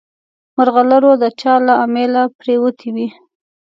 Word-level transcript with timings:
مرغلره 0.55 1.11
د 1.21 1.25
چا 1.39 1.53
له 1.65 1.73
امیله 1.85 2.21
پرېوتې 2.39 2.89
وي. 2.95 3.07